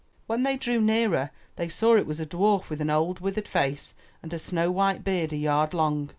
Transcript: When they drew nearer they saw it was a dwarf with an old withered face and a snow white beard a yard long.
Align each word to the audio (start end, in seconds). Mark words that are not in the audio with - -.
When 0.25 0.41
they 0.41 0.57
drew 0.57 0.81
nearer 0.81 1.29
they 1.57 1.69
saw 1.69 1.95
it 1.95 2.07
was 2.07 2.19
a 2.19 2.25
dwarf 2.25 2.69
with 2.71 2.81
an 2.81 2.89
old 2.89 3.19
withered 3.19 3.47
face 3.47 3.93
and 4.23 4.33
a 4.33 4.39
snow 4.39 4.71
white 4.71 5.03
beard 5.03 5.31
a 5.31 5.37
yard 5.37 5.75
long. 5.75 6.09